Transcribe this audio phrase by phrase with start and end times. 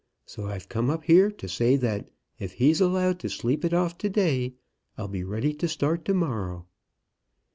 [0.25, 2.09] So I've come up here to say that
[2.39, 4.55] if he's allowed to sleep it off to day,
[4.97, 6.65] I'll be ready to start to morrow."